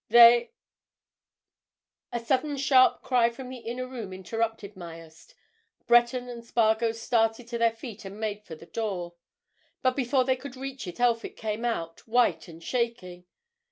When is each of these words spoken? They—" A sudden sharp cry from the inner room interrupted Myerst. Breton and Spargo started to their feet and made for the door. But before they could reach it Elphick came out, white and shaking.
They—" 0.09 0.49
A 2.11 2.19
sudden 2.19 2.57
sharp 2.57 3.03
cry 3.03 3.29
from 3.29 3.49
the 3.49 3.57
inner 3.59 3.85
room 3.85 4.11
interrupted 4.13 4.75
Myerst. 4.75 5.35
Breton 5.85 6.27
and 6.27 6.43
Spargo 6.43 6.91
started 6.91 7.47
to 7.49 7.59
their 7.59 7.69
feet 7.69 8.03
and 8.03 8.19
made 8.19 8.41
for 8.43 8.55
the 8.55 8.65
door. 8.65 9.13
But 9.83 9.95
before 9.95 10.23
they 10.23 10.35
could 10.37 10.55
reach 10.55 10.87
it 10.87 10.99
Elphick 10.99 11.37
came 11.37 11.63
out, 11.63 12.07
white 12.07 12.47
and 12.47 12.63
shaking. 12.63 13.25